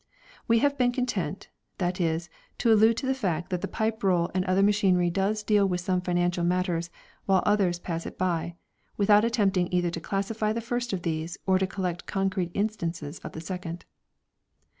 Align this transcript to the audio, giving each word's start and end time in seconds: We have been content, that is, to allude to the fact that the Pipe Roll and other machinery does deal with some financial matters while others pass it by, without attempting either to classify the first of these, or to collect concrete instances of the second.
We 0.47 0.57
have 0.65 0.79
been 0.79 0.91
content, 0.91 1.49
that 1.77 2.01
is, 2.01 2.27
to 2.57 2.73
allude 2.73 2.97
to 2.97 3.05
the 3.05 3.13
fact 3.13 3.51
that 3.51 3.61
the 3.61 3.67
Pipe 3.67 4.01
Roll 4.03 4.31
and 4.33 4.43
other 4.45 4.63
machinery 4.63 5.11
does 5.11 5.43
deal 5.43 5.67
with 5.67 5.79
some 5.79 6.01
financial 6.01 6.43
matters 6.43 6.89
while 7.27 7.43
others 7.45 7.77
pass 7.77 8.07
it 8.07 8.17
by, 8.17 8.55
without 8.97 9.23
attempting 9.23 9.69
either 9.71 9.91
to 9.91 10.01
classify 10.01 10.53
the 10.53 10.59
first 10.59 10.91
of 10.91 11.03
these, 11.03 11.37
or 11.45 11.59
to 11.59 11.67
collect 11.67 12.07
concrete 12.07 12.49
instances 12.55 13.19
of 13.19 13.33
the 13.33 13.41
second. 13.41 13.85